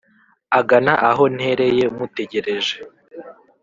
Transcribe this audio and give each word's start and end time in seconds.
agana 0.59 0.93
aho 1.09 1.23
ntereye 1.35 1.83
mutegereje 1.95 2.77